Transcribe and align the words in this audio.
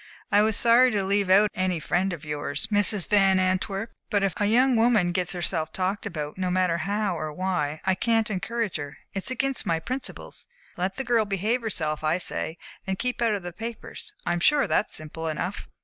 I 0.31 0.41
was 0.41 0.57
sorry 0.57 0.89
to 0.89 1.03
leave 1.03 1.29
out 1.29 1.51
any 1.53 1.79
friend 1.79 2.11
of 2.11 2.25
yours, 2.25 2.65
Mrs. 2.71 3.07
Van 3.07 3.37
Antwerp; 3.39 3.91
but 4.09 4.23
if 4.23 4.33
a 4.41 4.47
young 4.47 4.75
woman 4.75 5.11
gets 5.11 5.33
herself 5.33 5.71
talked 5.71 6.07
about, 6.07 6.39
no 6.39 6.49
matter 6.49 6.79
how 6.79 7.15
or 7.15 7.31
why, 7.31 7.81
I 7.85 7.93
can't 7.93 8.31
encourage 8.31 8.77
her 8.77 8.97
it's 9.13 9.29
against 9.29 9.63
my 9.67 9.77
principles. 9.79 10.47
Let 10.75 10.95
the 10.95 11.03
girl 11.03 11.25
behave 11.25 11.61
herself, 11.61 12.03
I 12.03 12.17
say, 12.17 12.57
and 12.87 12.97
keep 12.97 13.21
out 13.21 13.35
of 13.35 13.43
the 13.43 13.53
papers. 13.53 14.11
I'm 14.25 14.39
sure 14.39 14.65
that's 14.65 14.95
simple 14.95 15.27
enough." 15.27 15.67